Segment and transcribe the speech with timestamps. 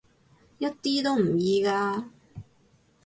[0.57, 2.05] 一啲都唔易㗎